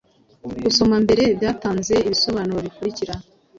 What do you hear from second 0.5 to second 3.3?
Gusoma mbere byatanze ibisobanuro bikurikira